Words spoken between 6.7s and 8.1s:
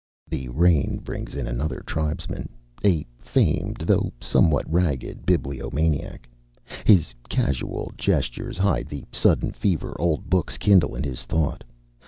His casual